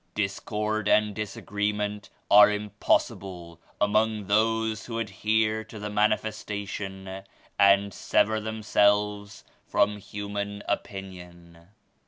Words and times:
Discord 0.15 0.87
and 0.89 1.13
disagreement 1.13 2.09
are 2.31 2.49
impossible 2.49 3.61
among 3.79 4.25
those 4.25 4.87
who 4.87 4.97
adhere 4.97 5.63
to 5.65 5.77
the 5.77 5.91
Manifestation 5.91 7.21
and 7.59 7.93
sever 7.93 8.39
themselves 8.41 9.43
from 9.67 9.97
human 9.97 10.63
opinion. 10.67 11.67